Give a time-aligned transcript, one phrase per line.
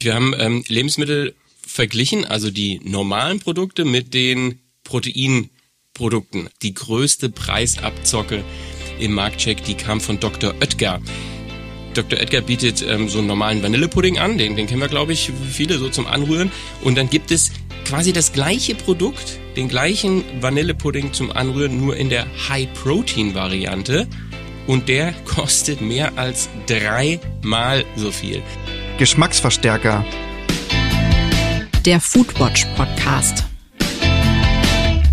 [0.00, 6.48] Wir haben ähm, Lebensmittel verglichen, also die normalen Produkte mit den Proteinprodukten.
[6.62, 8.44] Die größte Preisabzocke
[9.00, 10.54] im Marktcheck, die kam von Dr.
[10.60, 11.00] Oetker.
[11.94, 12.20] Dr.
[12.20, 15.78] Oetker bietet ähm, so einen normalen Vanillepudding an, den, den kennen wir, glaube ich, viele
[15.78, 16.52] so zum Anrühren.
[16.84, 17.50] Und dann gibt es
[17.84, 24.06] quasi das gleiche Produkt, den gleichen Vanillepudding zum Anrühren, nur in der High-Protein-Variante.
[24.68, 28.44] Und der kostet mehr als dreimal so viel.
[28.98, 30.04] Geschmacksverstärker.
[31.84, 33.44] Der Foodwatch Podcast.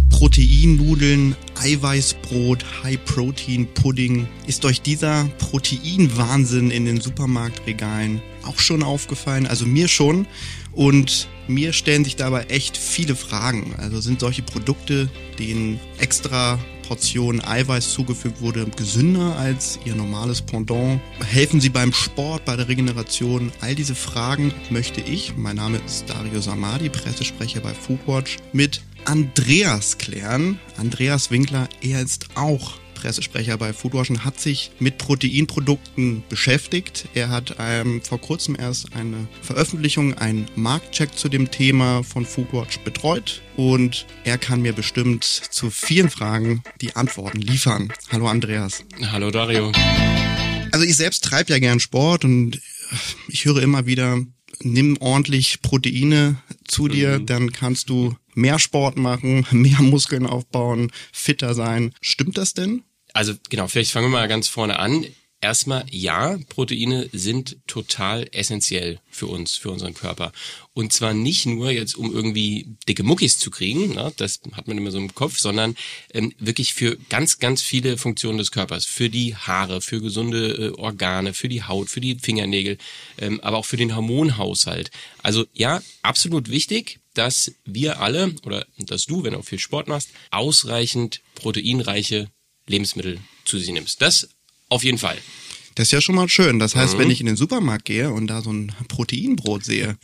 [0.09, 4.27] Proteinnudeln, Eiweißbrot, High-Protein-Pudding.
[4.47, 9.45] Ist euch dieser Proteinwahnsinn in den Supermarktregalen auch schon aufgefallen?
[9.45, 10.25] Also mir schon.
[10.71, 13.75] Und mir stellen sich dabei echt viele Fragen.
[13.77, 16.57] Also sind solche Produkte, denen extra
[16.87, 21.01] Portion Eiweiß zugefügt wurde, gesünder als ihr normales Pendant?
[21.25, 23.51] Helfen sie beim Sport, bei der Regeneration?
[23.61, 29.97] All diese Fragen möchte ich, mein Name ist Dario Samadi, Pressesprecher bei Foodwatch, mit Andreas
[29.97, 30.59] klären.
[30.77, 32.73] Andreas Winkler, er ist auch
[33.05, 37.07] Pressesprecher bei Foodwatch und hat sich mit Proteinprodukten beschäftigt.
[37.13, 42.79] Er hat ähm, vor kurzem erst eine Veröffentlichung, einen Marktcheck zu dem Thema von Foodwatch
[42.79, 47.93] betreut und er kann mir bestimmt zu vielen Fragen die Antworten liefern.
[48.11, 48.83] Hallo Andreas.
[49.11, 49.71] Hallo Dario.
[50.71, 52.59] Also ich selbst treibe ja gern Sport und
[53.27, 54.19] ich höre immer wieder,
[54.61, 57.27] nimm ordentlich Proteine zu dir, mhm.
[57.27, 61.93] dann kannst du mehr Sport machen, mehr Muskeln aufbauen, fitter sein.
[62.01, 62.81] Stimmt das denn?
[63.15, 65.05] Also genau, vielleicht fangen wir mal ganz vorne an.
[65.39, 70.33] Erstmal, ja, Proteine sind total essentiell für uns, für unseren Körper.
[70.73, 74.77] Und zwar nicht nur jetzt, um irgendwie dicke Muckis zu kriegen, ne, das hat man
[74.77, 75.77] immer so im Kopf, sondern
[76.13, 78.85] ähm, wirklich für ganz, ganz viele Funktionen des Körpers.
[78.85, 82.77] Für die Haare, für gesunde äh, Organe, für die Haut, für die Fingernägel,
[83.17, 84.91] ähm, aber auch für den Hormonhaushalt.
[85.23, 89.87] Also ja, absolut wichtig, dass wir alle, oder dass du, wenn du auch viel Sport
[89.87, 92.29] machst, ausreichend proteinreiche
[92.67, 94.01] Lebensmittel zu sich nimmst.
[94.01, 94.29] Das
[94.69, 95.17] auf jeden Fall.
[95.75, 96.57] Das ist ja schon mal schön.
[96.59, 96.99] Das heißt, mhm.
[96.99, 99.97] wenn ich in den Supermarkt gehe und da so ein Proteinbrot sehe,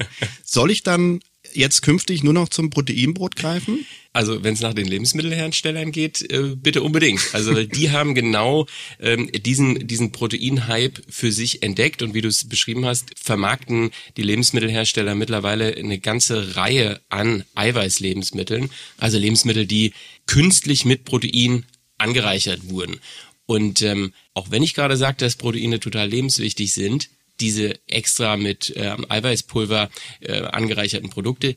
[0.44, 1.22] soll ich dann
[1.54, 3.86] jetzt künftig nur noch zum Proteinbrot greifen?
[4.14, 7.22] Also wenn es nach den Lebensmittelherstellern geht, äh, bitte unbedingt.
[7.34, 8.68] Also die haben genau
[9.00, 14.24] ähm, diesen diesen Proteinhype für sich entdeckt und wie du es beschrieben hast, vermarkten die
[14.24, 19.94] Lebensmittelhersteller mittlerweile eine ganze Reihe an Eiweißlebensmitteln, also Lebensmittel, die
[20.28, 21.66] künstlich mit Protein
[22.02, 23.00] angereichert wurden.
[23.46, 28.76] Und ähm, auch wenn ich gerade sagte, dass Proteine total lebenswichtig sind, diese extra mit
[28.76, 29.90] äh, Eiweißpulver
[30.22, 31.56] äh, angereicherten Produkte,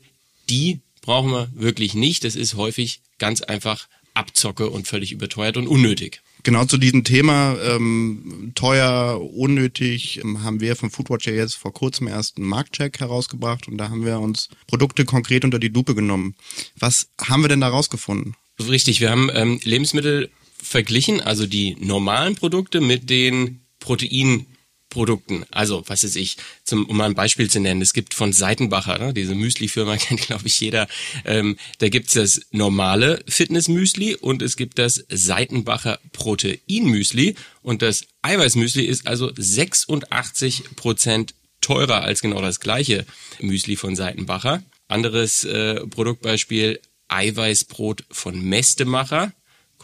[0.49, 2.23] die brauchen wir wirklich nicht.
[2.23, 6.21] Das ist häufig ganz einfach Abzocke und völlig überteuert und unnötig.
[6.43, 11.73] Genau zu diesem Thema ähm, teuer, unnötig ähm, haben wir von Foodwatch ja jetzt vor
[11.73, 15.95] kurzem erst einen Marktcheck herausgebracht und da haben wir uns Produkte konkret unter die Lupe
[15.95, 16.35] genommen.
[16.77, 18.35] Was haben wir denn da rausgefunden?
[18.59, 25.45] Richtig, wir haben ähm, Lebensmittel verglichen, also die normalen Produkte mit den Proteinprodukten.
[25.51, 28.97] Also, was ist ich, zum, um mal ein Beispiel zu nennen, es gibt von Seitenbacher,
[28.97, 30.87] ne, diese Müsli-Firma kennt, glaube ich, jeder,
[31.25, 38.85] ähm, da gibt's das normale Fitness-Müsli und es gibt das Seitenbacher Protein-Müsli und das Eiweiß-Müsli
[38.85, 43.05] ist also 86 Prozent teurer als genau das gleiche
[43.39, 44.63] Müsli von Seitenbacher.
[44.87, 49.33] Anderes äh, Produktbeispiel, Eiweißbrot von Mestemacher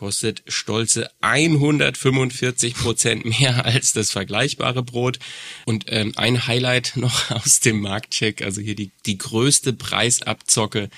[0.01, 5.19] kostet stolze 145 Prozent mehr als das vergleichbare Brot.
[5.65, 10.89] Und ähm, ein Highlight noch aus dem Marktcheck, also hier die, die größte Preisabzocke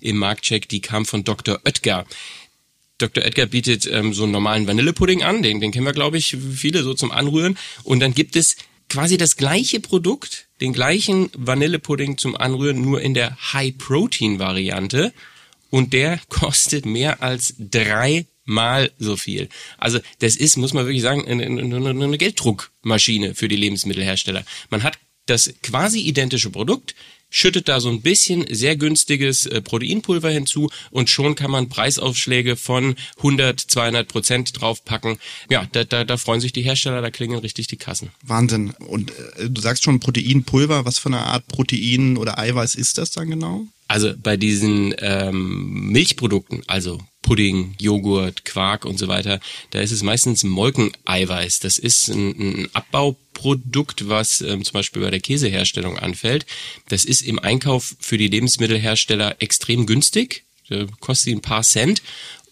[0.00, 1.60] im Marktcheck, die kam von Dr.
[1.64, 2.06] Oetker.
[2.98, 3.24] Dr.
[3.24, 6.84] Oetker bietet ähm, so einen normalen Vanillepudding an, den, den kennen wir, glaube ich, viele
[6.84, 7.58] so zum Anrühren.
[7.82, 8.54] Und dann gibt es
[8.88, 15.12] quasi das gleiche Produkt, den gleichen Vanillepudding zum Anrühren, nur in der High-Protein-Variante.
[15.72, 19.48] Und der kostet mehr als drei mal so viel.
[19.78, 24.44] Also das ist, muss man wirklich sagen, eine, eine, eine Gelddruckmaschine für die Lebensmittelhersteller.
[24.68, 26.94] Man hat das quasi identische Produkt,
[27.30, 32.56] schüttet da so ein bisschen sehr günstiges äh, Proteinpulver hinzu und schon kann man Preisaufschläge
[32.56, 35.18] von 100, 200 Prozent draufpacken.
[35.48, 38.10] Ja, da, da, da freuen sich die Hersteller, da klingeln richtig die Kassen.
[38.22, 38.74] Wahnsinn.
[38.86, 43.12] Und äh, du sagst schon Proteinpulver, was für eine Art Protein oder Eiweiß ist das
[43.12, 43.66] dann genau?
[43.92, 50.02] Also bei diesen ähm, Milchprodukten, also Pudding, Joghurt, Quark und so weiter, da ist es
[50.02, 51.60] meistens Molkeneiweiß.
[51.60, 56.46] Das ist ein, ein Abbauprodukt, was ähm, zum Beispiel bei der Käseherstellung anfällt.
[56.88, 60.44] Das ist im Einkauf für die Lebensmittelhersteller extrem günstig,
[61.00, 62.00] kostet ein paar Cent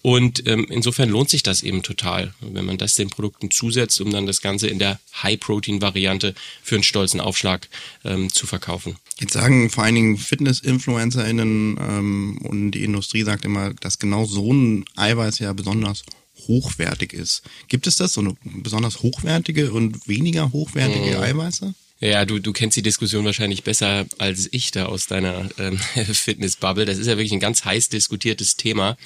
[0.03, 4.11] Und ähm, insofern lohnt sich das eben total, wenn man das den Produkten zusetzt, um
[4.11, 7.69] dann das Ganze in der High-Protein-Variante für einen stolzen Aufschlag
[8.05, 8.97] ähm, zu verkaufen.
[9.19, 14.53] Jetzt sagen vor allen Dingen Fitness-InfluencerInnen ähm, und die Industrie sagt immer, dass genau so
[14.53, 16.05] ein Eiweiß ja besonders
[16.49, 17.43] hochwertig ist.
[17.69, 21.23] Gibt es das, so eine besonders hochwertige und weniger hochwertige mhm.
[21.23, 21.75] Eiweiße?
[22.01, 25.79] Ja, du, du kennst die Diskussion wahrscheinlich besser als ich da aus deiner ähm,
[26.13, 26.87] Fitnessbubble.
[26.87, 28.97] Das ist ja wirklich ein ganz heiß diskutiertes Thema,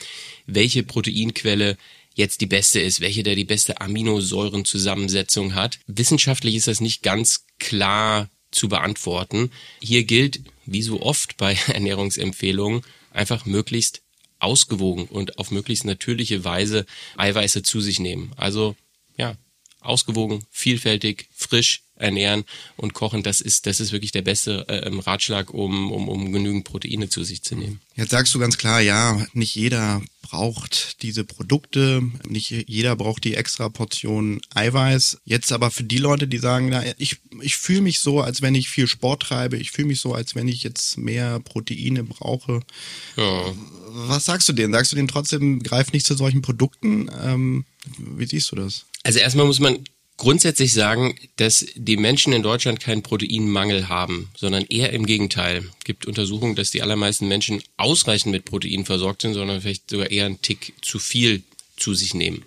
[0.47, 1.77] welche Proteinquelle
[2.15, 5.81] jetzt die beste ist, welche der die beste Aminosäurenzusammensetzung hat.
[5.89, 9.51] Wissenschaftlich ist das nicht ganz klar zu beantworten.
[9.81, 14.03] Hier gilt, wie so oft bei Ernährungsempfehlungen, einfach möglichst
[14.45, 16.87] ausgewogen und auf möglichst natürliche Weise
[17.17, 18.33] Eiweiße zu sich nehmen.
[18.37, 18.77] Also
[19.17, 19.37] ja,
[19.81, 22.45] ausgewogen, vielfältig, frisch, ernähren
[22.77, 26.65] und kochen, das ist, das ist wirklich der beste äh, Ratschlag, um, um, um genügend
[26.65, 27.81] Proteine zu sich zu nehmen.
[27.95, 33.35] Jetzt sagst du ganz klar, ja, nicht jeder braucht diese Produkte, nicht jeder braucht die
[33.35, 35.19] extra Portion Eiweiß.
[35.25, 38.55] Jetzt aber für die Leute, die sagen, na, ich, ich fühle mich so, als wenn
[38.55, 42.61] ich viel Sport treibe, ich fühle mich so, als wenn ich jetzt mehr Proteine brauche.
[43.17, 43.53] Ja.
[43.91, 44.73] Was sagst du denen?
[44.73, 47.09] Sagst du denen trotzdem, greif nicht zu solchen Produkten?
[47.23, 47.65] Ähm,
[47.99, 48.87] wie siehst du das?
[49.05, 49.79] Also erstmal muss man
[50.17, 55.65] grundsätzlich sagen, dass die Menschen in Deutschland keinen Proteinmangel haben, sondern eher im Gegenteil.
[55.79, 60.11] Es gibt Untersuchungen, dass die allermeisten Menschen ausreichend mit Protein versorgt sind, sondern vielleicht sogar
[60.11, 61.43] eher einen Tick zu viel
[61.77, 62.45] zu sich nehmen.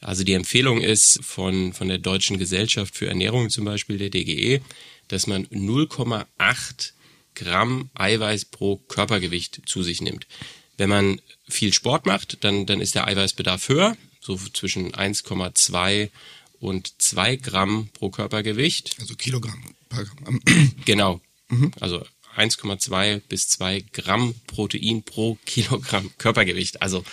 [0.00, 4.60] Also die Empfehlung ist von, von der Deutschen Gesellschaft für Ernährung zum Beispiel, der DGE,
[5.08, 6.92] dass man 0,8
[7.34, 10.26] Gramm Eiweiß pro Körpergewicht zu sich nimmt.
[10.76, 16.10] Wenn man viel Sport macht, dann, dann ist der Eiweißbedarf höher, so zwischen 1,2
[16.64, 18.96] und zwei Gramm pro Körpergewicht.
[19.00, 19.62] Also Kilogramm.
[20.84, 21.20] Genau.
[21.48, 21.70] Mhm.
[21.78, 22.04] Also
[22.36, 26.82] 1,2 bis 2 Gramm Protein pro Kilogramm Körpergewicht.
[26.82, 27.04] Also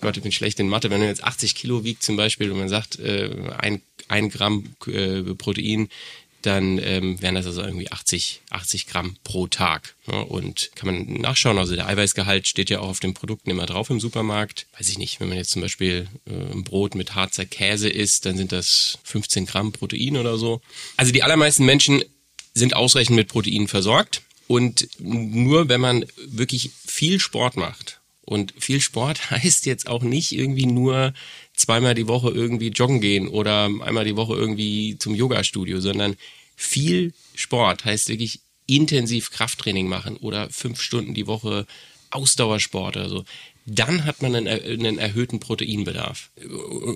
[0.00, 0.90] Gott, ich bin schlecht in Mathe.
[0.90, 4.74] Wenn man jetzt 80 Kilo wiegt zum Beispiel und man sagt, äh, ein, ein Gramm
[4.86, 5.90] äh, Protein
[6.42, 9.96] dann ähm, wären das also irgendwie 80, 80 Gramm pro Tag.
[10.06, 13.66] Ja, und kann man nachschauen, also der Eiweißgehalt steht ja auch auf den Produkten immer
[13.66, 14.66] drauf im Supermarkt.
[14.78, 18.26] Weiß ich nicht, wenn man jetzt zum Beispiel äh, ein Brot mit Harzer Käse isst,
[18.26, 20.60] dann sind das 15 Gramm Protein oder so.
[20.96, 22.02] Also die allermeisten Menschen
[22.54, 24.22] sind ausreichend mit Protein versorgt.
[24.48, 27.99] Und nur wenn man wirklich viel Sport macht,
[28.30, 31.12] und viel Sport heißt jetzt auch nicht irgendwie nur
[31.52, 36.14] zweimal die Woche irgendwie joggen gehen oder einmal die Woche irgendwie zum Yoga-Studio, sondern
[36.54, 41.66] viel Sport heißt wirklich intensiv Krafttraining machen oder fünf Stunden die Woche
[42.10, 43.24] Ausdauersport oder so.
[43.72, 46.30] Dann hat man einen, einen erhöhten Proteinbedarf.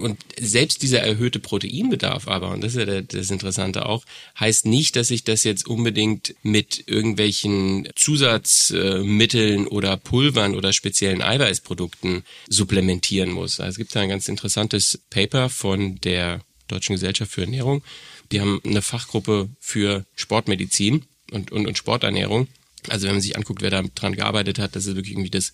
[0.03, 4.05] Und selbst dieser erhöhte Proteinbedarf aber, und das ist ja das Interessante auch,
[4.41, 12.25] heißt nicht, dass ich das jetzt unbedingt mit irgendwelchen Zusatzmitteln oder Pulvern oder speziellen Eiweißprodukten
[12.49, 13.61] supplementieren muss.
[13.61, 17.85] Also es gibt da ein ganz interessantes Paper von der Deutschen Gesellschaft für Ernährung.
[18.33, 22.49] Die haben eine Fachgruppe für Sportmedizin und, und, und Sporternährung.
[22.91, 25.53] Also wenn man sich anguckt, wer da dran gearbeitet hat, das ist wirklich irgendwie das,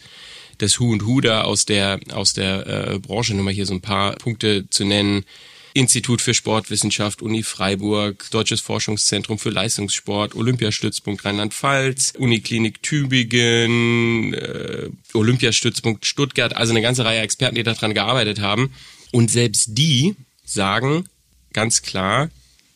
[0.59, 3.35] das Hu und Hu da aus der, aus der äh, Branche.
[3.35, 5.25] Nur mal hier so ein paar Punkte zu nennen.
[5.73, 16.07] Institut für Sportwissenschaft, Uni Freiburg, Deutsches Forschungszentrum für Leistungssport, Olympiastützpunkt Rheinland-Pfalz, Uniklinik Tübingen, äh, Olympiastützpunkt
[16.07, 18.73] Stuttgart, also eine ganze Reihe Experten, die daran gearbeitet haben.
[19.13, 21.05] Und selbst die sagen
[21.53, 22.31] ganz klar,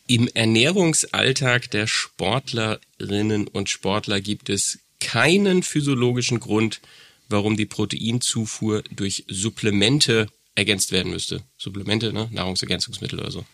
[0.07, 6.81] im Ernährungsalltag der Sportlerinnen und Sportler gibt es keinen physiologischen Grund,
[7.29, 11.43] warum die Proteinzufuhr durch Supplemente ergänzt werden müsste.
[11.57, 12.29] Supplemente, ne?
[12.31, 13.45] Nahrungsergänzungsmittel oder so.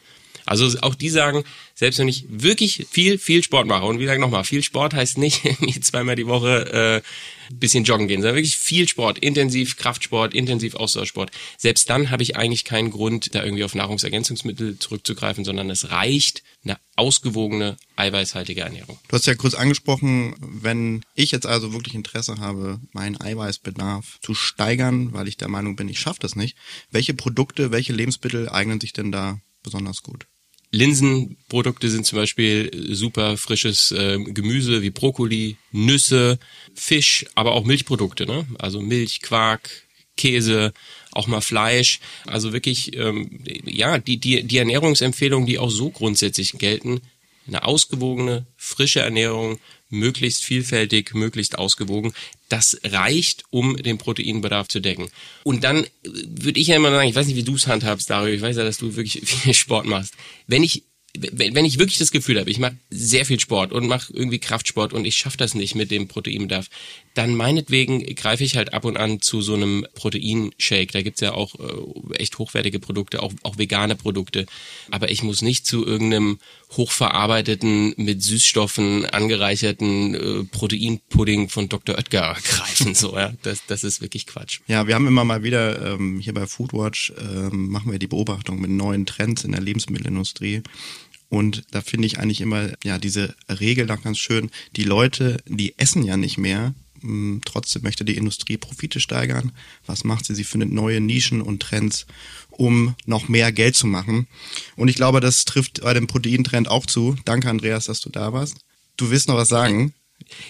[0.51, 4.19] Also auch die sagen, selbst wenn ich wirklich viel, viel Sport mache, und wie gesagt
[4.19, 5.41] nochmal, viel Sport heißt nicht
[5.85, 7.01] zweimal die Woche
[7.53, 11.31] äh, bisschen joggen gehen, sondern wirklich viel Sport, intensiv Kraftsport, intensiv Ausdauersport.
[11.57, 16.43] Selbst dann habe ich eigentlich keinen Grund, da irgendwie auf Nahrungsergänzungsmittel zurückzugreifen, sondern es reicht
[16.65, 18.99] eine ausgewogene, eiweißhaltige Ernährung.
[19.07, 24.33] Du hast ja kurz angesprochen, wenn ich jetzt also wirklich Interesse habe, meinen Eiweißbedarf zu
[24.33, 26.57] steigern, weil ich der Meinung bin, ich schaffe das nicht,
[26.91, 30.27] welche Produkte, welche Lebensmittel eignen sich denn da besonders gut?
[30.71, 36.39] Linsenprodukte sind zum Beispiel super frisches äh, Gemüse wie Brokkoli, Nüsse,
[36.73, 38.47] Fisch, aber auch Milchprodukte, ne?
[38.57, 39.69] Also Milch, Quark,
[40.15, 40.73] Käse,
[41.11, 41.99] auch mal Fleisch.
[42.25, 47.01] Also wirklich, ähm, ja, die, die, die Ernährungsempfehlungen, die auch so grundsätzlich gelten,
[47.47, 49.59] eine ausgewogene, frische Ernährung
[49.91, 52.13] möglichst vielfältig, möglichst ausgewogen.
[52.49, 55.09] Das reicht, um den Proteinbedarf zu decken.
[55.43, 58.33] Und dann würde ich ja immer sagen, ich weiß nicht, wie du es handhabst, Dario,
[58.33, 60.15] ich weiß ja, dass du wirklich viel Sport machst.
[60.47, 60.83] Wenn ich
[61.13, 64.93] wenn ich wirklich das Gefühl habe, ich mache sehr viel Sport und mache irgendwie Kraftsport
[64.93, 66.69] und ich schaffe das nicht mit dem Proteinbedarf,
[67.15, 70.93] dann meinetwegen greife ich halt ab und an zu so einem Proteinshake.
[70.93, 74.45] Da gibt's ja auch äh, echt hochwertige Produkte, auch, auch vegane Produkte.
[74.89, 76.39] Aber ich muss nicht zu irgendeinem
[76.71, 81.95] hochverarbeiteten, mit Süßstoffen angereicherten äh, Proteinpudding von Dr.
[81.95, 82.95] Oetker greifen.
[82.95, 83.33] So, ja.
[83.41, 84.59] Das, das ist wirklich Quatsch.
[84.67, 88.61] Ja, wir haben immer mal wieder ähm, hier bei Foodwatch ähm, machen wir die Beobachtung
[88.61, 90.63] mit neuen Trends in der Lebensmittelindustrie.
[91.29, 94.51] Und da finde ich eigentlich immer, ja, diese Regel da ganz schön.
[94.75, 96.73] Die Leute, die essen ja nicht mehr.
[97.01, 99.51] Hm, trotzdem möchte die Industrie Profite steigern.
[99.85, 100.35] Was macht sie?
[100.35, 102.05] Sie findet neue Nischen und Trends,
[102.49, 104.27] um noch mehr Geld zu machen.
[104.75, 107.15] Und ich glaube, das trifft bei dem Proteintrend auch zu.
[107.25, 108.57] Danke, Andreas, dass du da warst.
[108.97, 109.93] Du willst noch was sagen?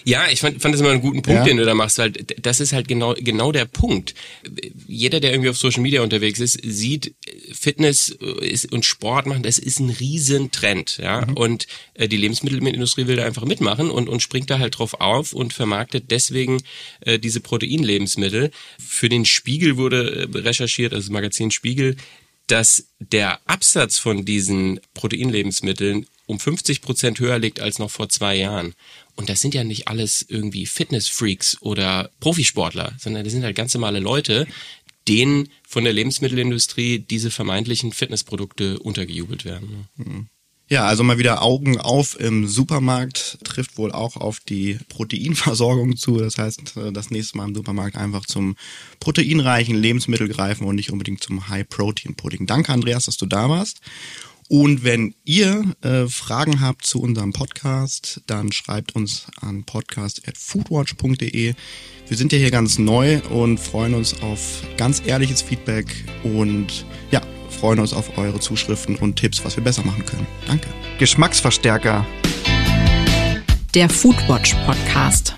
[0.04, 1.44] Ja, ich fand, fand das immer einen guten Punkt, ja.
[1.44, 4.14] den du da machst, weil das ist halt genau, genau der Punkt.
[4.86, 7.14] Jeder, der irgendwie auf Social Media unterwegs ist, sieht
[7.52, 11.26] Fitness äh, und Sport machen, das ist ein Riesentrend, ja.
[11.26, 11.34] Mhm.
[11.34, 15.32] Und äh, die Lebensmittelindustrie will da einfach mitmachen und, und springt da halt drauf auf
[15.32, 16.62] und vermarktet deswegen
[17.00, 18.50] äh, diese Proteinlebensmittel.
[18.78, 21.96] Für den Spiegel wurde äh, recherchiert, also das Magazin Spiegel,
[22.46, 28.36] dass der Absatz von diesen Proteinlebensmitteln um 50 Prozent höher liegt als noch vor zwei
[28.36, 28.74] Jahren.
[29.16, 33.74] Und das sind ja nicht alles irgendwie Fitnessfreaks oder Profisportler, sondern das sind halt ganz
[33.74, 34.46] normale Leute,
[35.08, 39.88] denen von der Lebensmittelindustrie diese vermeintlichen Fitnessprodukte untergejubelt werden.
[39.96, 40.28] Mhm.
[40.68, 46.16] Ja, also mal wieder Augen auf im Supermarkt trifft wohl auch auf die Proteinversorgung zu.
[46.16, 48.56] Das heißt, äh, das nächste Mal im Supermarkt einfach zum
[48.98, 52.46] proteinreichen Lebensmittel greifen und nicht unbedingt zum High-Protein-Pudding.
[52.46, 53.82] Danke, Andreas, dass du da warst.
[54.52, 61.54] Und wenn ihr äh, Fragen habt zu unserem Podcast, dann schreibt uns an podcast.foodwatch.de.
[62.06, 65.86] Wir sind ja hier ganz neu und freuen uns auf ganz ehrliches Feedback
[66.22, 70.26] und ja, freuen uns auf eure Zuschriften und Tipps, was wir besser machen können.
[70.46, 70.68] Danke.
[70.98, 72.04] Geschmacksverstärker.
[73.72, 75.34] Der Foodwatch Podcast.